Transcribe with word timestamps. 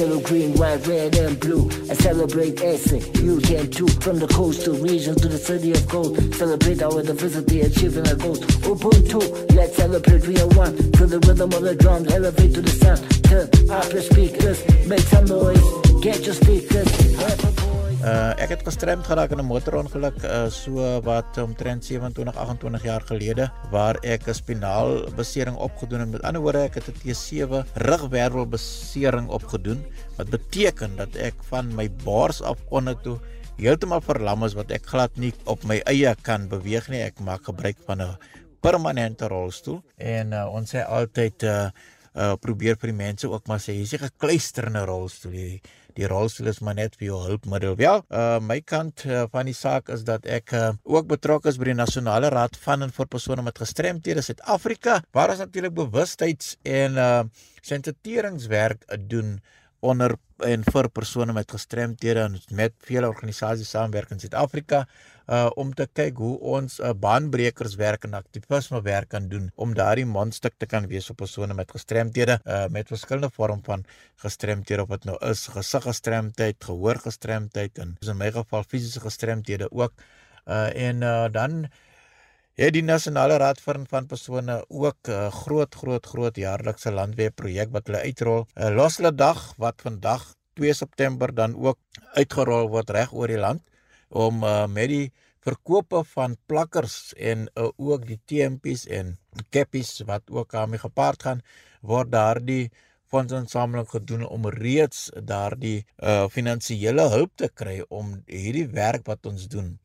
yellow, 0.00 0.20
green, 0.20 0.54
white, 0.54 0.86
red, 0.86 1.14
and 1.16 1.38
blue. 1.38 1.68
I 1.90 1.94
celebrate 1.94 2.58
SA, 2.58 2.96
you 3.20 3.38
can 3.40 3.70
too. 3.70 3.86
From 4.00 4.18
the 4.18 4.26
coastal 4.28 4.74
region 4.76 5.14
to 5.16 5.28
the 5.28 5.36
city 5.36 5.72
of 5.72 5.86
gold. 5.88 6.16
Celebrate 6.34 6.82
our 6.82 7.02
diversity, 7.02 7.60
achieving 7.60 8.08
our 8.08 8.14
goals. 8.14 8.40
Ubuntu, 8.64 9.20
let's 9.54 9.76
celebrate, 9.76 10.26
we 10.26 10.40
are 10.40 10.48
one. 10.56 10.74
Feel 10.94 11.06
the 11.06 11.20
rhythm 11.26 11.52
of 11.52 11.62
the 11.62 11.74
drums, 11.74 12.10
elevate 12.10 12.54
to 12.54 12.62
the 12.62 12.70
sound. 12.70 13.00
Turn 13.24 13.46
up 13.70 13.92
your 13.92 14.02
speakers, 14.02 14.58
make 14.86 15.00
some 15.00 15.26
noise. 15.26 15.60
Get 16.00 16.24
your 16.24 16.34
speakers, 16.34 16.88
Uh 18.00 18.32
ek 18.40 18.54
het 18.54 18.62
gestremd 18.64 19.04
geraak 19.04 19.34
in 19.34 19.42
'n 19.42 19.44
motorongeluk 19.44 20.22
uh 20.24 20.48
so 20.48 20.80
wat 21.04 21.36
omtrent 21.36 21.84
27 21.84 22.32
28 22.32 22.82
jaar 22.82 23.04
gelede 23.04 23.52
waar 23.70 23.96
ek 24.00 24.24
'n 24.26 24.34
spinaal 24.34 25.04
besering 25.16 25.56
opgedoen 25.56 26.00
het. 26.00 26.10
Met 26.10 26.22
ander 26.22 26.40
woorde, 26.40 26.64
ek 26.64 26.74
het 26.74 26.88
'n 26.88 26.96
T7 26.96 27.60
rugwervel 27.74 28.46
besering 28.46 29.28
opgedoen 29.28 29.84
wat 30.16 30.30
beteken 30.30 30.96
dat 30.96 31.14
ek 31.14 31.34
van 31.52 31.74
my 31.74 31.90
bors 32.04 32.40
af 32.42 32.56
onder 32.70 32.96
toe 33.00 33.18
heeltemal 33.56 34.00
verlam 34.00 34.44
is 34.44 34.54
wat 34.54 34.70
ek 34.70 34.86
glad 34.86 35.16
nie 35.16 35.34
op 35.44 35.64
my 35.64 35.80
eie 35.84 36.14
kan 36.22 36.48
beweeg 36.48 36.88
nie. 36.88 37.02
Ek 37.02 37.20
maak 37.20 37.44
gebruik 37.44 37.76
van 37.84 38.00
'n 38.00 38.16
permanente 38.60 39.28
rolstoel 39.28 39.82
en 39.96 40.32
uh, 40.32 40.48
ons 40.48 40.74
sê 40.74 40.80
altyd 40.88 41.42
uh 41.42 41.68
uh 42.16 42.34
probeer 42.40 42.76
vir 42.80 42.90
die 42.90 42.96
mense 42.96 43.28
ook 43.28 43.46
maar 43.46 43.60
sê 43.60 43.76
jy's 43.76 43.92
'n 43.92 44.08
gekluisterde 44.08 44.84
rolstoel 44.84 45.32
hier 45.32 45.60
die 45.96 46.08
rolstoel 46.10 46.50
is 46.52 46.60
maar 46.64 46.76
net 46.78 46.96
vir 46.98 47.10
jou 47.10 47.20
hulpmiddel. 47.26 47.76
Wel, 47.80 48.02
uh 48.08 48.38
my 48.44 48.60
kant 48.60 49.04
uh, 49.06 49.24
van 49.32 49.48
die 49.48 49.56
saak 49.56 49.88
is 49.94 50.04
dat 50.08 50.26
ek 50.26 50.54
uh, 50.56 50.72
ook 50.84 51.08
betrokke 51.10 51.50
is 51.50 51.58
by 51.60 51.70
die 51.70 51.78
Nasionale 51.78 52.30
Raad 52.32 52.58
van 52.64 52.86
en 52.86 52.94
vir 52.94 53.08
persone 53.10 53.44
met 53.46 53.58
gestremthede 53.58 54.22
Suid-Afrika 54.24 55.00
waar 55.16 55.34
ons 55.34 55.42
natuurlik 55.42 55.74
bewustheids 55.76 56.56
en 56.62 56.98
uh 56.98 57.22
sensitiseringswerk 57.60 58.86
doen 59.08 59.40
onder 59.80 60.16
en 60.44 60.64
vir 60.64 60.88
persone 60.92 61.32
met 61.36 61.50
gestremthede 61.52 62.26
en 62.28 62.38
met 62.56 62.72
vele 62.88 63.08
organisasies 63.08 63.70
saamwerk 63.70 64.12
in 64.14 64.20
Suid-Afrika 64.20 64.86
uh 65.30 65.50
om 65.62 65.70
te 65.78 65.86
kyk 65.86 66.18
hoe 66.18 66.36
ons 66.54 66.78
uh, 66.80 66.90
baanbrekerswerk 67.04 68.06
en 68.08 68.16
aktivisme 68.18 68.80
werk 68.86 69.12
kan 69.14 69.28
doen 69.30 69.50
om 69.54 69.74
daardie 69.78 70.06
mondstuk 70.06 70.56
te 70.58 70.66
kan 70.66 70.88
wees 70.90 71.10
op 71.12 71.20
persone 71.22 71.54
met 71.54 71.70
gestremthede 71.70 72.40
uh 72.44 72.64
met 72.76 72.90
verskillende 72.90 73.30
vorm 73.36 73.62
van 73.68 73.84
gestremthede 74.24 74.82
of 74.82 74.90
dit 74.96 75.06
nou 75.10 75.18
is 75.30 75.46
gesiggestremdheid, 75.54 76.58
gehoorgestremdheid 76.64 77.78
en 77.78 77.94
in 78.00 78.18
my 78.18 78.32
geval 78.34 78.66
fisiese 78.66 79.00
gestremthede 79.06 79.70
ook 79.70 79.94
uh 80.46 80.88
en 80.88 81.06
uh 81.06 81.28
dan 81.30 81.64
het 82.60 82.74
die 82.74 82.84
nasionale 82.84 83.38
raad 83.40 83.60
van 83.62 83.86
van 83.88 84.06
persone 84.06 84.64
ook 84.68 85.08
'n 85.08 85.10
uh, 85.10 85.30
groot 85.30 85.74
groot 85.74 86.06
groot 86.06 86.36
jaarlikse 86.36 86.90
landweer 86.92 87.30
projek 87.30 87.70
wat 87.70 87.86
hulle 87.86 88.02
uitrol. 88.02 88.46
uh, 88.54 88.74
Losle 88.74 89.14
dag 89.14 89.54
wat 89.56 89.80
vandag 89.82 90.34
2 90.54 90.72
September 90.72 91.34
dan 91.34 91.56
ook 91.56 91.78
uitgerol 92.12 92.68
word 92.68 92.90
reg 92.90 93.12
oor 93.12 93.26
die 93.26 93.38
land 93.38 93.69
om 94.10 94.44
uh, 94.44 94.66
met 94.66 94.88
die 94.92 95.12
verkope 95.40 96.02
van 96.12 96.36
plakkers 96.46 97.14
en 97.16 97.48
uh, 97.54 97.70
ook 97.76 98.06
die 98.06 98.20
TMP's 98.24 98.86
en 98.86 99.16
cappies 99.50 100.02
wat 100.06 100.28
ook 100.30 100.52
daarmee 100.52 100.82
gepaard 100.82 101.22
gaan 101.22 101.42
word 101.80 102.12
daardie 102.12 102.70
fondsinsameling 103.10 103.88
gedoen 103.90 104.26
om 104.26 104.48
reeds 104.54 105.08
daardie 105.26 105.86
uh, 105.98 106.26
finansiële 106.30 107.08
hulp 107.14 107.32
te 107.34 107.48
kry 107.48 107.80
om 107.88 108.18
hierdie 108.26 108.68
werk 108.74 109.06
wat 109.06 109.26
ons 109.26 109.48
doen 109.48 109.78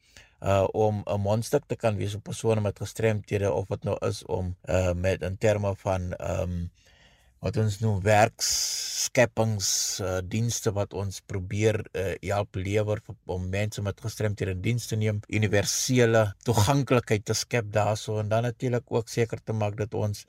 uh 0.45 0.67
om 0.77 1.01
'n 1.07 1.21
mondstuk 1.21 1.63
te 1.67 1.75
kan 1.75 1.95
wees 1.97 2.13
op 2.15 2.23
persone 2.23 2.61
met 2.61 2.77
gestremthede 2.77 3.51
of 3.51 3.67
wat 3.67 3.83
nou 3.83 3.95
is 4.05 4.25
om 4.25 4.55
uh 4.69 4.93
met 4.93 5.21
in 5.21 5.37
terme 5.37 5.75
van 5.75 6.11
ehm 6.13 6.41
um, 6.41 6.71
wat 7.45 7.59
ons 7.61 7.77
noem 7.83 7.99
werkskeppings 8.01 9.67
uh, 10.01 10.17
dienste 10.25 10.71
wat 10.73 10.95
ons 10.97 11.21
probeer 11.29 11.77
uh, 11.93 12.15
help 12.23 12.57
lewer 12.57 13.01
om 13.29 13.45
mense 13.53 13.83
met 13.85 14.01
gestremthede 14.01 14.55
in 14.55 14.63
diens 14.65 14.89
te 14.89 14.97
neem, 14.97 15.21
universele 15.29 16.25
toeganklikheid 16.47 17.25
te 17.29 17.37
skep 17.37 17.69
daarso 17.75 18.17
en 18.21 18.31
dan 18.33 18.47
natuurlik 18.49 18.89
ook 18.89 19.13
seker 19.13 19.43
te 19.45 19.53
maak 19.53 19.77
dat 19.77 19.93
ons 19.93 20.25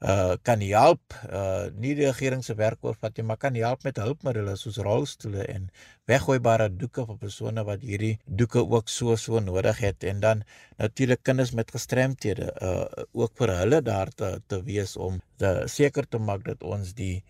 uh 0.00 0.36
kan 0.46 0.60
help 0.62 1.14
uh 1.26 1.66
nie 1.74 1.94
die 1.98 2.06
regering 2.06 2.44
se 2.44 2.54
werk 2.54 2.84
oorvat 2.86 3.16
nie 3.18 3.24
maar 3.26 3.36
kan 3.36 3.54
help 3.58 3.82
met 3.82 3.96
hulpmiddels 3.98 4.62
soos 4.62 4.78
rolstoele 4.86 5.42
en 5.50 5.70
weggooibare 6.06 6.68
doeke 6.70 7.04
vir 7.08 7.18
persone 7.18 7.64
wat 7.66 7.82
hierdie 7.82 8.18
doeke 8.26 8.62
ook 8.62 8.88
so 8.88 9.16
so 9.16 9.40
nodig 9.40 9.78
het. 9.78 10.04
En 10.04 10.20
dan 10.20 10.44
natuurlik 10.78 11.22
kinders 11.22 11.52
met 11.52 11.70
gestremthede 11.70 12.52
uh 12.62 12.86
ook 13.12 13.34
vir 13.42 13.54
hulle 13.58 13.82
daar 13.82 14.14
te 14.14 14.40
te 14.46 14.62
wees 14.62 14.96
om 14.96 15.20
te 15.36 15.64
seker 15.66 16.06
te 16.08 16.18
maak 16.18 16.44
dat 16.44 16.62
ons 16.62 16.94
die 16.94 17.24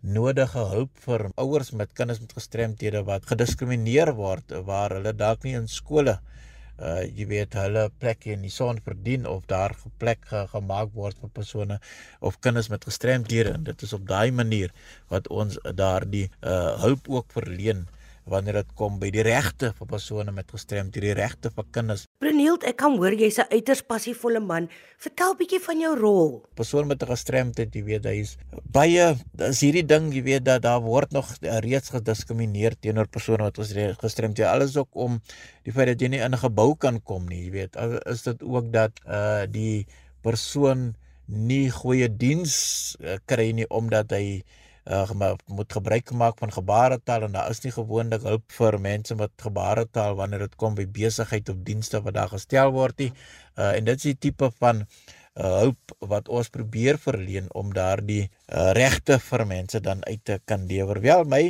nodige 0.00 0.64
hulp 0.72 0.90
vir 1.06 1.30
ouers 1.36 1.72
met 1.72 1.92
kinders 1.92 2.20
met 2.20 2.32
gestremthede 2.32 3.04
wat 3.04 3.26
gediskrimineer 3.26 4.14
word 4.14 4.52
waar 4.64 4.96
hulle 4.96 5.12
dalk 5.12 5.44
nie 5.44 5.56
in 5.60 5.68
skole 5.68 6.16
uh 6.16 6.34
jy 6.82 7.26
weet 7.30 7.54
hulle 7.54 7.84
plekke 8.02 8.32
in 8.34 8.42
die 8.42 8.50
son 8.50 8.80
verdien 8.84 9.26
of 9.30 9.46
daar 9.46 9.70
'n 9.70 9.92
plek 9.98 10.24
ge 10.30 10.46
gemaak 10.52 10.90
word 10.94 11.16
vir 11.20 11.30
persone 11.30 11.78
of 12.20 12.40
kinders 12.40 12.68
met 12.68 12.84
gestremdhede 12.84 13.52
en 13.54 13.64
dit 13.64 13.82
is 13.82 13.92
op 13.92 14.06
daai 14.08 14.30
manier 14.30 14.72
wat 15.08 15.28
ons 15.28 15.58
daardie 15.74 16.30
uh 16.42 16.74
hulp 16.82 17.08
ook 17.08 17.32
verleen 17.32 17.86
wanneer 18.30 18.60
dit 18.62 18.70
kom 18.78 18.96
by 19.00 19.10
die 19.12 19.24
regte 19.24 19.72
vir 19.76 19.88
persone 19.88 20.32
met 20.32 20.50
gestremdhede, 20.52 21.10
die 21.10 21.16
regte 21.18 21.50
vir 21.54 21.66
kinders. 21.76 22.06
Brenield, 22.22 22.64
ek 22.68 22.78
kan 22.80 22.96
hoor 22.96 23.12
jy's 23.12 23.38
'n 23.38 23.52
uiters 23.52 23.82
passievolle 23.82 24.40
man. 24.40 24.68
Vertel 24.98 25.34
bietjie 25.36 25.60
van 25.60 25.80
jou 25.80 25.94
rol. 25.98 26.44
Persoon 26.54 26.86
met 26.86 27.02
'n 27.02 27.06
gestremdheid, 27.06 27.74
jy 27.74 27.84
weet, 27.84 28.04
hy 28.04 28.20
is 28.20 28.36
baie 28.72 29.16
is 29.38 29.60
hierdie 29.60 29.86
ding, 29.86 30.12
jy 30.12 30.22
weet 30.22 30.44
dat 30.44 30.62
daar 30.62 30.80
word 30.80 31.12
nog 31.12 31.28
reeds 31.42 31.90
gediskrimineer 31.90 32.74
teenoor 32.80 33.08
persone 33.08 33.42
wat 33.42 33.58
gestremd 34.00 34.38
is. 34.38 34.46
Alles 34.46 34.76
ook 34.76 34.88
om 34.92 35.20
die 35.64 35.72
feit 35.72 35.86
dat 35.86 36.00
jy 36.00 36.08
nie 36.08 36.20
in 36.20 36.32
'n 36.32 36.38
gebou 36.38 36.76
kan 36.76 37.02
kom 37.02 37.26
nie, 37.28 37.44
jy 37.44 37.50
weet. 37.50 37.76
Is 38.06 38.22
dit 38.22 38.42
ook 38.42 38.72
dat 38.72 38.92
uh 39.06 39.46
die 39.46 39.86
persoon 40.22 40.94
nie 41.26 41.70
goeie 41.70 42.08
diens 42.08 42.96
uh, 43.00 43.16
kry 43.26 43.52
nie 43.52 43.66
omdat 43.68 44.12
hy 44.12 44.42
uh, 44.84 45.32
moet 45.46 45.72
gebruik 45.72 46.12
maak 46.12 46.38
van 46.38 46.52
gebaretaal 46.52 47.22
en 47.22 47.32
daar 47.32 47.50
is 47.50 47.62
nie 47.64 47.72
gewoonlik 47.72 48.22
hulp 48.22 48.44
vir 48.58 48.78
mense 48.80 49.14
met 49.14 49.32
gebaretaal 49.40 50.14
wanneer 50.14 50.46
dit 50.46 50.56
kom 50.56 50.74
by 50.74 50.86
besigheid 50.86 51.48
of 51.48 51.64
dienste 51.64 52.02
wat 52.02 52.14
daar 52.14 52.32
gestel 52.32 52.72
word 52.72 52.98
nie. 52.98 53.12
Uh, 53.56 53.76
en 53.76 53.84
dit 53.84 53.96
is 53.96 54.10
die 54.12 54.18
tipe 54.28 54.50
van 54.58 54.84
uh, 54.84 55.58
hulp 55.64 55.94
wat 55.98 56.28
ons 56.28 56.50
probeer 56.52 56.98
verleen 57.00 57.48
om 57.54 57.72
daardie 57.74 58.24
uh, 58.26 58.72
regte 58.76 59.18
vir 59.18 59.46
mense 59.46 59.80
dan 59.80 60.04
uit 60.04 60.22
te 60.24 60.38
kan 60.44 60.66
lewer. 60.70 61.00
Wel 61.00 61.24
my 61.24 61.42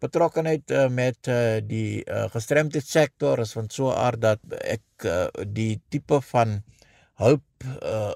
betrokkeheid 0.00 0.70
uh, 0.70 0.88
met 0.88 1.28
uh, 1.28 1.58
die 1.62 2.02
uh, 2.04 2.26
gestremdheidssektor 2.32 3.44
is 3.44 3.54
van 3.58 3.70
so 3.70 3.92
'n 3.92 3.98
aard 3.98 4.20
dat 4.20 4.40
ek 4.64 5.04
uh, 5.04 5.26
die 5.46 5.80
tipe 5.88 6.20
van 6.32 6.62
hulp 7.18 7.44
uh, 7.82 8.12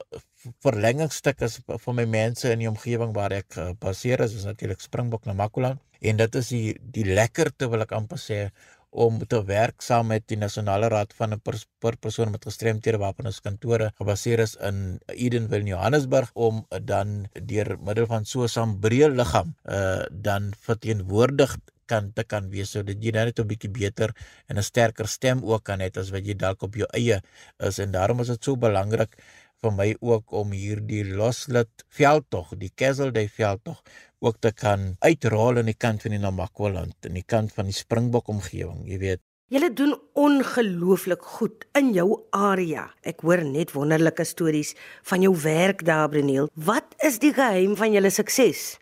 verlengingstuk 0.64 1.42
is 1.46 1.58
vir 1.66 1.96
my 1.96 2.04
mense 2.08 2.50
in 2.50 2.62
die 2.62 2.70
omgewing 2.70 3.14
waar 3.16 3.34
ek 3.36 3.56
uh, 3.60 3.70
baseer 3.80 4.22
is, 4.26 4.36
is 4.38 4.46
natuurlik 4.48 4.82
Springbok 4.82 5.26
na 5.26 5.36
Makula 5.38 5.76
en 6.02 6.20
dit 6.20 6.38
is 6.40 6.52
die 6.54 6.68
die 6.96 7.06
lekkerte 7.08 7.68
wil 7.72 7.84
ek 7.84 7.94
amper 7.96 8.20
sê 8.20 8.46
om 8.92 9.16
te 9.24 9.38
werk 9.48 9.80
saam 9.80 10.10
met 10.12 10.26
die 10.28 10.36
nasionale 10.36 10.90
raad 10.92 11.14
van 11.16 11.32
'n 11.32 11.40
pers 11.40 11.64
per 11.80 11.96
persoon 11.96 12.30
met 12.30 12.44
gestremthede 12.44 12.98
waarvan 13.00 13.30
ons 13.30 13.40
kantore 13.40 13.90
gebaseer 13.96 14.40
is 14.44 14.54
in 14.68 15.00
Edenville 15.08 15.70
Johannesburg 15.72 16.30
om 16.34 16.66
uh, 16.68 16.78
dan 16.78 17.26
deur 17.32 17.78
middel 17.80 18.06
van 18.06 18.24
so 18.24 18.42
'n 18.42 18.54
sambreë 18.56 19.08
liggaam 19.14 19.54
uh 19.64 20.04
dan 20.10 20.52
verteenwoordig 20.68 21.56
kan 21.86 22.12
te 22.12 22.24
kan 22.24 22.50
wees 22.50 22.70
sodat 22.70 23.02
jy 23.02 23.12
net 23.12 23.38
'n 23.38 23.46
bietjie 23.46 23.70
beter 23.70 24.14
en 24.48 24.58
'n 24.58 24.62
sterker 24.62 25.08
stem 25.08 25.44
ook 25.44 25.64
kan 25.64 25.80
hê 25.80 25.90
as 25.96 26.10
wat 26.10 26.26
jy 26.26 26.34
dalk 26.34 26.62
op 26.62 26.74
jou 26.74 26.88
eie 26.94 27.20
is 27.58 27.78
en 27.78 27.92
daarom 27.92 28.20
is 28.20 28.28
dit 28.28 28.44
so 28.44 28.56
belangrik 28.56 29.16
vir 29.62 29.74
my 29.78 29.92
ook 30.02 30.32
om 30.34 30.54
hierdie 30.56 31.04
loslit 31.06 31.84
veldtog, 31.94 32.54
die 32.58 32.72
Kesselday 32.74 33.28
veldtog 33.30 33.82
ook 34.22 34.40
te 34.42 34.50
kan 34.52 34.96
uitrol 35.02 35.60
aan 35.60 35.70
die 35.70 35.78
kant 35.78 36.02
van 36.02 36.16
die 36.16 36.22
Namakwa-land, 36.22 36.96
aan 37.06 37.18
die 37.18 37.26
kant 37.26 37.54
van 37.54 37.70
die 37.70 37.76
Springbok 37.76 38.30
omgewing, 38.32 38.82
jy 38.90 38.98
weet. 39.02 39.22
Julle 39.52 39.68
doen 39.76 39.92
ongelooflik 40.16 41.26
goed 41.36 41.66
in 41.76 41.90
jou 41.92 42.22
area. 42.32 42.86
Ek 43.04 43.20
hoor 43.20 43.42
net 43.44 43.74
wonderlike 43.76 44.24
stories 44.24 44.72
van 45.10 45.26
jou 45.26 45.34
werk 45.44 45.84
daar, 45.84 46.08
Breniel. 46.08 46.48
Wat 46.56 46.96
is 47.04 47.20
die 47.20 47.34
geheim 47.36 47.76
van 47.76 47.92
julle 47.92 48.10
sukses? 48.10 48.81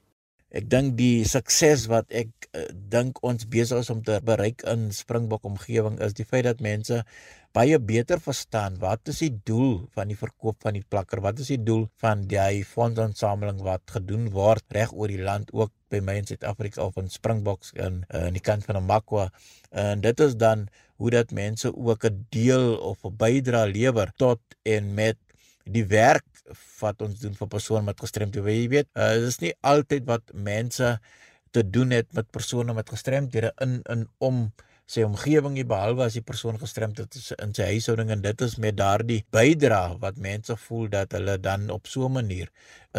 Ek 0.51 0.65
dink 0.67 0.97
die 0.99 1.23
sukses 1.31 1.85
wat 1.87 2.09
ek 2.11 2.49
uh, 2.59 2.65
dink 2.91 3.21
ons 3.23 3.45
besig 3.47 3.85
is 3.85 3.91
om 3.93 4.01
te 4.03 4.17
bereik 4.27 4.65
in 4.67 4.89
Springbok 4.91 5.45
omgewing 5.47 6.01
is 6.03 6.17
die 6.19 6.27
feit 6.27 6.49
dat 6.49 6.65
mense 6.65 7.05
baie 7.55 7.79
beter 7.79 8.19
verstaan 8.23 8.81
wat 8.83 9.07
is 9.13 9.23
die 9.23 9.31
doel 9.47 9.87
van 9.95 10.11
die 10.11 10.19
verkoop 10.19 10.59
van 10.67 10.75
die 10.75 10.83
plakker? 10.83 11.23
Wat 11.23 11.39
is 11.39 11.53
die 11.55 11.61
doel 11.63 11.87
van 12.03 12.27
die 12.31 12.65
fondsinsameling 12.67 13.63
wat 13.63 13.95
gedoen 13.95 14.27
word 14.35 14.67
reg 14.75 14.91
oor 14.91 15.11
die 15.11 15.23
land 15.23 15.55
ook 15.55 15.71
by 15.91 16.03
my 16.03 16.19
in 16.19 16.27
Suid-Afrika 16.27 16.83
of 16.83 16.99
in 16.99 17.11
Springboks 17.11 17.71
in 17.79 18.03
uh, 18.11 18.27
in 18.27 18.39
die 18.39 18.43
kant 18.43 18.67
van 18.67 18.79
Namakwa? 18.81 19.31
En 19.71 20.03
dit 20.03 20.27
is 20.27 20.35
dan 20.35 20.67
hoe 20.99 21.15
dat 21.15 21.31
mense 21.31 21.71
ook 21.71 22.11
'n 22.11 22.27
deel 22.35 22.75
of 22.75 23.07
'n 23.07 23.15
bydrae 23.17 23.71
lewer 23.71 24.11
tot 24.19 24.43
en 24.63 24.95
met 24.95 25.19
die 25.65 25.85
werk 25.85 26.25
wat 26.81 27.03
ons 27.03 27.21
doen 27.21 27.35
vir 27.35 27.49
persone 27.49 27.85
met 27.85 28.01
gestremdhede. 28.01 28.55
Jy 28.55 28.69
weet, 28.69 28.89
uh, 28.95 29.13
dit 29.21 29.29
is 29.29 29.41
nie 29.41 29.55
altyd 29.61 30.07
wat 30.09 30.33
mense 30.35 30.99
te 31.51 31.63
doen 31.71 31.91
het 31.91 32.13
met 32.13 32.31
persone 32.31 32.75
met 32.75 32.89
gestremdhede 32.89 33.53
in 33.65 33.81
in 33.91 34.07
om 34.19 34.51
sy 34.91 35.05
omgewing 35.07 35.55
nie 35.55 35.67
behalwe 35.67 36.07
as 36.07 36.17
die 36.19 36.25
persoon 36.27 36.59
gestremd 36.59 36.99
is 37.05 37.31
in 37.39 37.53
sy 37.55 37.69
huishouding 37.75 38.11
en 38.11 38.23
dit 38.25 38.43
is 38.47 38.57
met 38.63 38.79
daardie 38.79 39.21
bydra 39.35 39.83
wat 40.03 40.19
mense 40.19 40.57
voel 40.67 40.89
dat 40.95 41.15
hulle 41.15 41.37
dan 41.39 41.69
op 41.71 41.87
so 41.87 42.09
'n 42.09 42.17
manier 42.19 42.51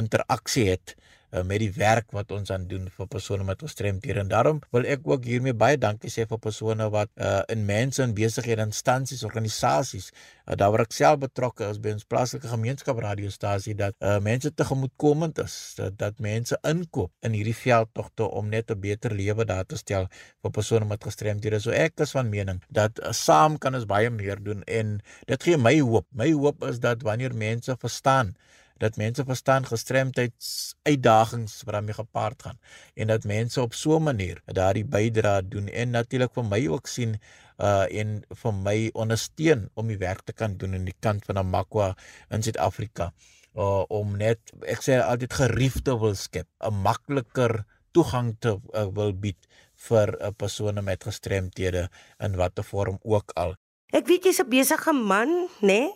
interaksie 0.02 0.70
het 0.70 0.96
uh, 1.32 1.44
met 1.48 1.60
die 1.64 1.72
werk 1.76 2.12
wat 2.12 2.32
ons 2.32 2.52
aan 2.52 2.68
doen 2.68 2.90
vir 2.98 3.08
persone 3.08 3.44
met 3.48 3.62
gestremdhede 3.64 4.24
en 4.24 4.32
daarom 4.32 4.62
wil 4.76 4.86
ek 4.86 5.08
ook 5.08 5.26
hiermee 5.26 5.54
baie 5.54 5.78
dankie 5.78 6.12
sê 6.12 6.28
vir 6.30 6.40
persone 6.40 6.90
wat 6.94 7.12
uh, 7.18 7.42
in 7.54 7.66
mense 7.66 8.04
en 8.04 8.16
besighede 8.18 8.66
instansies 8.68 9.24
organisasies 9.28 10.12
uh, 10.12 10.56
daar 10.56 10.72
waar 10.72 10.86
ek 10.86 10.96
self 10.96 11.22
betrokke 11.24 11.70
is 11.70 11.80
by 11.82 11.96
ons 11.96 12.08
plaaslike 12.08 12.48
gemeenskap 12.52 13.00
radiostasie 13.04 13.76
dat 13.76 13.96
uh, 14.00 14.20
mense 14.20 14.54
tegemoetkomend 14.54 15.40
is 15.46 15.58
dat, 15.78 15.98
dat 15.98 16.20
mense 16.20 16.58
inkoop 16.68 17.12
in 17.26 17.38
hierdie 17.38 17.58
veldtogte 17.58 18.28
om 18.30 18.50
net 18.50 18.72
'n 18.72 18.80
beter 18.80 19.16
lewe 19.16 19.46
daar 19.46 19.66
te 19.66 19.78
stel 19.78 20.08
vir 20.42 20.52
persone 20.52 20.86
met 20.86 21.04
gestremdhede 21.04 21.60
so 21.60 21.72
ek 21.72 22.00
is 22.00 22.12
van 22.18 22.30
mening 22.30 22.62
dat 22.70 23.00
uh, 23.00 23.12
saam 23.12 23.58
kan 23.58 23.76
ons 23.76 23.86
baie 23.90 24.10
meer 24.10 24.40
doen 24.44 24.64
en 24.68 25.00
dit 25.28 25.44
gee 25.44 25.58
my 25.58 25.76
hoop. 25.80 26.08
My 26.12 26.32
hoop 26.32 26.64
is 26.68 26.80
dat 26.80 27.04
wanneer 27.08 27.36
mense 27.36 27.76
verstaan 27.80 28.36
dat 28.82 28.98
mense 28.98 29.26
verstaan 29.26 29.66
gestremdheid 29.70 30.50
uitdagings 30.84 31.62
wat 31.64 31.74
daarmee 31.78 31.98
gepaard 31.98 32.44
gaan 32.48 32.60
en 32.94 33.14
dat 33.14 33.28
mense 33.30 33.62
op 33.62 33.74
so 33.74 34.00
'n 34.00 34.04
manier 34.04 34.42
daardie 34.46 34.86
bydra 34.86 35.42
doen 35.42 35.68
en 35.68 35.90
natuurlik 35.98 36.34
vir 36.34 36.46
my 36.46 36.62
ook 36.68 36.88
sien 36.88 37.20
uh 37.62 37.86
en 38.00 38.24
vir 38.44 38.54
my 38.54 38.90
ondersteun 38.94 39.70
om 39.74 39.88
die 39.88 40.02
werk 40.02 40.22
te 40.26 40.34
kan 40.34 40.58
doen 40.58 40.74
in 40.74 40.86
die 40.86 40.98
kant 41.00 41.26
van 41.26 41.38
Amakwa 41.38 41.94
in 42.30 42.44
Suid-Afrika 42.44 43.12
uh, 43.56 43.84
om 43.88 44.16
net 44.18 44.54
ek 44.68 44.84
sê 44.86 44.98
altyd 45.02 45.34
geriefte 45.42 45.96
wil 46.04 46.16
skep 46.16 46.48
'n 46.60 46.82
makliker 46.88 47.64
toegang 47.92 48.36
te 48.40 48.56
uh, 48.56 48.88
wil 48.96 49.14
bied 49.14 49.40
vir 49.88 50.16
'n 50.16 50.26
uh, 50.28 50.32
persone 50.38 50.82
met 50.82 51.04
gestremthede 51.04 51.90
in 52.20 52.36
watter 52.36 52.64
vorm 52.64 52.98
ook 53.04 53.32
al. 53.36 53.56
Ek 53.92 54.08
weet 54.08 54.24
jy's 54.24 54.40
'n 54.40 54.50
besige 54.50 54.94
man, 54.94 55.50
né? 55.60 55.68
Nee? 55.68 55.90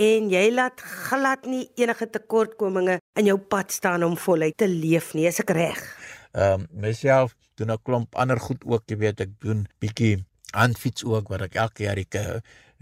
En 0.00 0.30
jy 0.32 0.46
laat 0.54 0.80
glad 0.80 1.44
nie 1.48 1.66
enige 1.80 2.08
tekortkominge 2.14 2.98
in 3.20 3.28
jou 3.28 3.36
pad 3.52 3.72
staan 3.74 4.06
om 4.06 4.16
voluit 4.16 4.56
te 4.56 4.68
leef 4.68 5.12
nie, 5.14 5.26
is 5.28 5.42
ek 5.44 5.52
reg? 5.56 5.82
Ehm 6.32 6.64
um, 6.64 6.66
myself 6.86 7.36
doen 7.60 7.72
'n 7.72 7.82
klomp 7.84 8.16
ander 8.16 8.40
goed 8.40 8.64
ook, 8.64 8.84
jy 8.88 8.96
weet, 8.96 9.20
ek 9.20 9.32
doen 9.44 9.66
bietjie 9.80 10.24
aanfiets 10.52 11.04
ook 11.04 11.28
wat 11.28 11.42
ek 11.42 11.54
elke 11.54 11.84
jaar 11.84 11.98
ek 11.98 12.16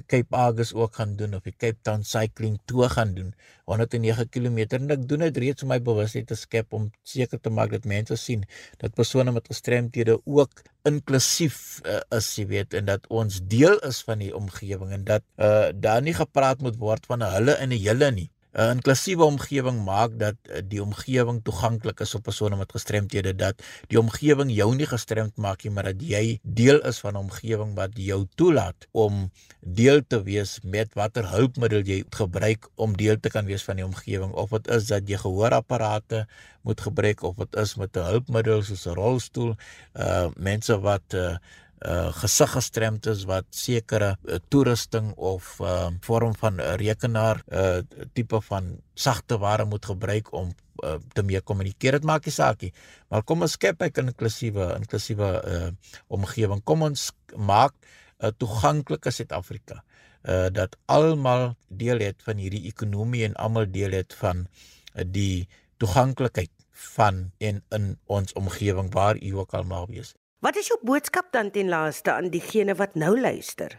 Cape 0.07 0.37
Agus 0.37 0.75
ook 0.75 0.95
gaan 0.95 1.17
doen 1.17 1.35
of 1.35 1.43
die 1.43 1.55
Cape 1.57 1.79
Town 1.83 2.03
Cycling 2.03 2.59
Tour 2.65 2.91
gaan 2.91 3.15
doen. 3.15 3.35
109 3.69 4.29
km 4.33 4.59
en 4.79 4.95
ek 4.95 5.05
doen 5.09 5.25
dit 5.27 5.41
reeds 5.45 5.65
om 5.65 5.73
my 5.73 5.79
bewustheid 5.85 6.29
te 6.31 6.37
skep 6.39 6.73
om 6.77 6.89
seker 7.07 7.41
te 7.41 7.53
maak 7.53 7.75
dat 7.75 7.89
mense 7.89 8.17
sien 8.21 8.47
dat 8.81 8.97
persone 8.97 9.35
met 9.37 9.51
gestremthede 9.51 10.17
ook 10.25 10.63
inklusief 10.89 11.81
uh, 11.85 12.01
is 12.17 12.31
jy 12.39 12.47
weet 12.55 12.79
en 12.79 12.89
dat 12.89 13.05
ons 13.13 13.43
deel 13.45 13.77
is 13.89 14.01
van 14.09 14.25
die 14.25 14.33
omgewing 14.37 14.95
en 14.97 15.05
dat 15.09 15.25
uh, 15.37 15.69
daar 15.75 16.01
nie 16.05 16.17
gepraat 16.17 16.65
moet 16.65 16.81
word 16.81 17.05
van 17.11 17.25
hulle 17.27 17.59
en 17.61 17.75
'n 17.77 17.83
julle 17.85 18.11
nie 18.15 18.31
'n 18.59 18.75
inklusiewe 18.75 19.25
omgewing 19.25 19.85
maak 19.87 20.19
dat 20.19 20.35
eh, 20.51 20.63
die 20.67 20.83
omgewing 20.83 21.39
toeganklik 21.47 22.01
is 22.03 22.15
vir 22.17 22.23
persone 22.27 22.57
met 22.59 22.73
gestremthede 22.75 23.35
dat 23.35 23.63
die 23.87 23.99
omgewing 24.01 24.51
jou 24.51 24.75
nie 24.75 24.89
gestremd 24.91 25.37
maak 25.37 25.63
nie 25.63 25.71
maar 25.71 25.93
dat 25.93 26.03
jy 26.03 26.41
deel 26.43 26.81
is 26.91 26.99
van 27.05 27.15
'n 27.15 27.23
omgewing 27.23 27.77
wat 27.79 27.95
jou 27.95 28.27
toelaat 28.35 28.89
om 28.91 29.31
deel 29.61 30.03
te 30.07 30.23
wees 30.23 30.59
met 30.63 30.95
watter 30.95 31.29
hulpmiddel 31.31 31.87
jy 31.87 32.03
gebruik 32.11 32.67
om 32.75 32.97
deel 32.97 33.21
te 33.21 33.31
kan 33.31 33.47
wees 33.47 33.63
van 33.63 33.77
die 33.77 33.85
omgewing. 33.85 34.33
Of 34.33 34.51
dit 34.51 34.69
is 34.75 34.91
dat 34.91 35.09
jy 35.09 35.19
gehoorapparate 35.23 36.27
moet 36.63 36.81
gebruik 36.81 37.23
of 37.23 37.37
dit 37.37 37.57
is 37.57 37.77
met 37.77 37.97
'n 37.97 38.11
hulpmiddel 38.11 38.63
soos 38.63 38.87
'n 38.87 38.95
rolstoel 38.95 39.55
uh 39.95 40.29
mense 40.37 40.81
wat 40.81 41.15
uh 41.15 41.37
uh 41.87 42.11
gesig 42.13 42.51
gestremd 42.51 43.07
is 43.07 43.25
wat 43.25 43.47
sekere 43.55 44.17
uh, 44.25 44.39
toerusting 44.51 45.13
of 45.17 45.59
uh 45.61 45.91
vorm 46.01 46.35
van 46.35 46.59
'n 46.59 46.77
rekenaar 46.77 47.43
uh 47.53 47.79
tipe 48.13 48.41
van 48.41 48.81
sagte 48.95 49.39
ware 49.39 49.65
moet 49.65 49.85
gebruik 49.85 50.33
om 50.33 50.55
uh, 50.85 50.95
te 51.13 51.23
mee 51.23 51.41
kommunikeer. 51.41 51.93
Dit 51.93 52.05
maak 52.05 52.25
nie 52.25 52.35
saak 52.35 52.63
nie. 52.63 52.73
Maar 53.09 53.23
kom 53.23 53.43
ons 53.43 53.53
skep 53.53 53.83
'n 53.83 54.09
inklusiewe 54.09 54.75
inklusiewe 54.77 55.31
uh 55.47 55.71
omgewing. 56.09 56.65
Kom 56.65 56.83
ons 56.83 57.13
maak 57.37 57.75
'n 58.19 58.27
uh, 58.27 58.33
toeganklike 58.39 59.11
Suid-Afrika. 59.11 59.85
Uh 60.23 60.51
dat 60.51 60.77
almal 60.87 61.55
deel 61.69 61.99
het 61.99 62.23
van 62.23 62.37
hierdie 62.37 62.67
ekonomie 62.67 63.25
en 63.25 63.35
almal 63.35 63.71
deel 63.71 63.93
het 63.93 64.15
van 64.15 64.47
uh, 64.95 65.05
die 65.07 65.49
toeganklikheid 65.77 66.51
van 66.71 67.31
en 67.39 67.63
in 67.71 67.99
ons 68.07 68.33
omgewing 68.33 68.93
waar 68.93 69.17
u 69.23 69.31
ook 69.31 69.55
al 69.55 69.63
mag 69.63 69.87
wees. 69.87 70.15
Wat 70.39 70.55
is 70.55 70.69
jou 70.71 70.77
boodskap 70.87 71.33
dan 71.35 71.49
ten 71.51 71.67
laaste 71.67 72.13
aan 72.15 72.29
diegene 72.31 72.77
wat 72.79 72.93
nou 72.95 73.17
luister? 73.19 73.73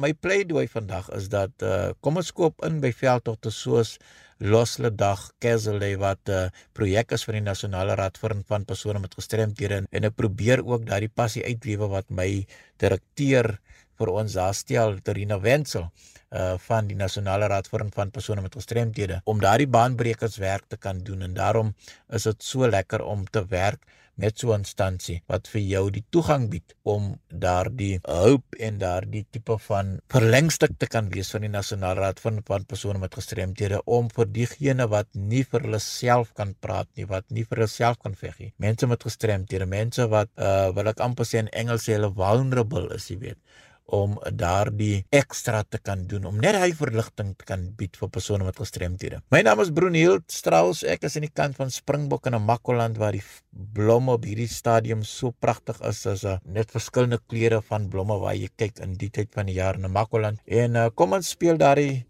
My 0.00 0.14
pleidooi 0.16 0.64
vandag 0.72 1.10
is 1.12 1.26
dat 1.28 1.60
uh, 1.60 1.90
kom 2.00 2.16
ons 2.16 2.30
koop 2.32 2.64
in 2.64 2.78
by 2.80 2.88
veldtogte 2.96 3.52
soos 3.52 3.98
Losle 4.40 4.88
Dag 4.96 5.26
Kesselday 5.44 5.98
wat 6.00 6.24
'n 6.24 6.32
uh, 6.32 6.38
eh, 6.44 6.64
projek 6.72 7.12
is 7.12 7.24
van 7.28 7.36
die 7.36 7.44
Nasionale 7.44 7.98
Raad 8.00 8.16
vir 8.16 8.32
van 8.48 8.64
persone 8.64 9.00
met 9.04 9.12
gestremthede 9.12 9.84
en 9.90 10.08
ek 10.08 10.16
probeer 10.16 10.64
ook 10.64 10.88
daardie 10.88 11.12
passie 11.12 11.44
uitlewe 11.44 11.88
wat 11.92 12.08
my 12.08 12.46
direkteur 12.80 13.60
vir 13.98 14.12
ons 14.12 14.38
daarstel 14.38 15.00
Terina 15.02 15.40
Wenzel 15.40 15.90
uh 16.36 16.54
van 16.68 16.88
die 16.90 16.96
Nasionale 16.98 17.46
Raad 17.48 17.68
vir 17.70 17.86
van 17.94 18.10
persone 18.10 18.42
met 18.42 18.54
gestremthede 18.54 19.20
om 19.24 19.40
daardie 19.40 19.70
baanbrekerswerk 19.78 20.66
te 20.68 20.76
kan 20.76 21.04
doen 21.04 21.22
en 21.22 21.34
daarom 21.34 21.74
is 22.08 22.26
dit 22.28 22.42
so 22.42 22.66
lekker 22.66 23.04
om 23.04 23.24
te 23.30 23.44
werk 23.46 23.86
met 24.16 24.38
so 24.38 24.52
'n 24.52 24.64
instansie 24.64 25.22
wat 25.28 25.48
vir 25.52 25.60
jou 25.60 25.90
die 25.90 26.04
toegang 26.10 26.48
bied 26.50 26.74
om 26.82 27.08
daardie 27.28 27.98
hulp 28.02 28.56
en 28.58 28.78
daardie 28.78 29.24
tipe 29.30 29.58
van 29.68 30.00
verlengstuk 30.14 30.78
te 30.78 30.86
kan 30.86 31.10
wees 31.10 31.30
van 31.30 31.42
die 31.44 31.52
Nasionale 31.52 32.00
Raad 32.00 32.20
van 32.20 32.40
van 32.46 32.64
persone 32.64 32.98
met 32.98 33.14
gestremthede 33.14 33.82
om 33.84 34.08
vir 34.10 34.26
diegene 34.38 34.88
wat 34.88 35.08
nie 35.14 35.44
vir 35.44 35.60
hulle 35.60 35.80
self 35.80 36.32
kan 36.32 36.54
praat 36.60 36.88
nie, 36.96 37.06
wat 37.06 37.24
nie 37.30 37.44
vir 37.44 37.58
hulle 37.58 37.68
self 37.68 37.98
kan 37.98 38.14
veg 38.14 38.38
nie. 38.38 38.52
Mense 38.56 38.86
met 38.86 39.02
gestremthede, 39.02 39.66
mense 39.66 40.08
wat 40.08 40.28
uh 40.36 40.72
wil 40.72 40.88
ek 40.88 41.00
amper 41.00 41.24
sê 41.26 41.38
in 41.38 41.52
Engels 41.52 41.84
sê 41.88 41.92
hulle 41.92 42.12
vulnerable 42.14 42.88
is, 42.94 43.10
jy 43.10 43.18
weet 43.18 43.38
om 43.86 44.16
daardie 44.34 45.04
ekstra 45.14 45.62
te 45.62 45.78
kan 45.78 46.06
doen 46.10 46.26
om 46.26 46.38
net 46.42 46.58
hy 46.58 46.72
verligting 46.76 47.34
te 47.38 47.46
kan 47.46 47.68
bied 47.78 47.96
vir 47.98 48.10
persone 48.10 48.46
met 48.46 48.58
gestremthede. 48.58 49.20
My 49.30 49.42
naam 49.46 49.62
is 49.62 49.70
Bruniel 49.74 50.18
Strauss. 50.32 50.82
Ek 50.82 51.06
is 51.06 51.16
aan 51.16 51.26
die 51.28 51.32
kant 51.32 51.58
van 51.58 51.70
Springbok 51.70 52.26
in 52.26 52.36
Namakoland 52.36 52.98
waar 52.98 53.14
die 53.14 53.24
blomme 53.52 54.16
op 54.18 54.26
hierdie 54.26 54.50
stadium 54.50 55.04
so 55.06 55.30
pragtig 55.30 55.80
is 55.86 56.04
as 56.06 56.24
'n 56.24 56.40
net 56.44 56.70
verskillende 56.70 57.20
kleure 57.28 57.62
van 57.62 57.88
blomme 57.88 58.18
waar 58.18 58.34
jy 58.34 58.48
kyk 58.56 58.80
in 58.82 58.94
die 58.94 59.10
tyd 59.10 59.32
van 59.32 59.46
die 59.46 59.54
jaar 59.54 59.74
in 59.74 59.82
Namakoland. 59.82 60.40
En 60.46 60.74
uh, 60.74 60.88
kom 60.94 61.12
ons 61.12 61.28
speel 61.28 61.56
daardie 61.56 62.06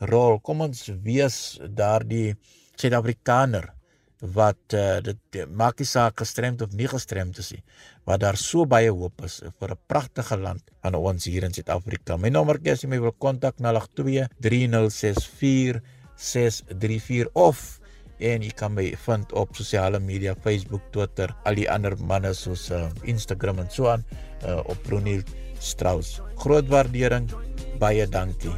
rol. 0.00 0.40
Kom 0.40 0.60
ons 0.60 0.90
wees 1.02 1.58
daardie 1.60 2.36
Suid-Afrikaner 2.76 3.77
wat 4.20 4.74
uh, 4.74 4.98
dit 5.00 5.38
maak 5.54 5.78
nie 5.78 5.86
saak 5.86 6.18
gestremd 6.18 6.62
of 6.62 6.72
nie 6.74 6.88
gestremd 6.90 7.38
is 7.38 7.52
nie 7.54 7.62
wat 8.08 8.22
daar 8.24 8.38
so 8.40 8.64
baie 8.66 8.90
hoop 8.90 9.22
is 9.24 9.42
vir 9.60 9.70
'n 9.70 9.80
pragtige 9.86 10.36
land 10.36 10.62
aan 10.82 10.94
ons 10.94 11.24
hier 11.24 11.44
in 11.44 11.52
Suid-Afrika. 11.52 12.16
My 12.16 12.28
nommer 12.28 12.58
is 12.64 12.72
as 12.72 12.82
jy 12.82 12.88
my 12.88 13.00
wil 13.00 13.12
kontak 13.12 13.60
082 13.60 14.28
3064 14.40 15.80
634 16.16 17.28
of 17.34 17.80
en 18.18 18.42
jy 18.42 18.50
kan 18.50 18.74
my 18.74 18.96
vind 19.06 19.32
op 19.32 19.54
sosiale 19.54 20.00
media 20.00 20.34
Facebook, 20.34 20.82
Twitter, 20.90 21.34
al 21.44 21.54
die 21.54 21.70
ander 21.70 21.96
manne 21.96 22.34
soos 22.34 22.70
uh, 22.70 22.88
Instagram 23.02 23.58
en 23.58 23.70
so 23.70 23.86
aan 23.86 24.04
uh, 24.44 24.58
op 24.64 24.82
Bruniel 24.82 25.22
Strauss. 25.60 26.20
Groot 26.36 26.68
waardering, 26.68 27.30
baie 27.78 28.06
dankie 28.06 28.54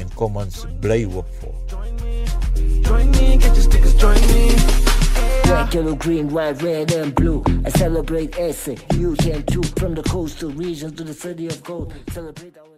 en 0.00 0.08
kom 0.14 0.36
ons 0.36 0.64
bly 0.80 1.04
hoopvol. 1.04 1.54
Join 2.82 3.10
me, 3.10 3.36
get 3.36 3.52
your 3.52 3.62
stickers, 3.62 3.94
join 4.00 4.20
me. 4.32 4.81
Black, 5.52 5.74
yellow, 5.74 5.94
green, 5.94 6.28
white, 6.30 6.62
red, 6.62 6.90
and 6.92 7.14
blue. 7.14 7.44
I 7.66 7.68
celebrate 7.68 8.38
essay. 8.38 8.78
You 8.94 9.14
can 9.16 9.42
too. 9.42 9.62
From 9.76 9.94
the 9.94 10.02
coastal 10.02 10.50
regions 10.50 10.94
to 10.96 11.04
the 11.04 11.12
city 11.12 11.46
of 11.46 11.62
gold. 11.62 11.92
Celebrate 12.10 12.56
our 12.56 12.71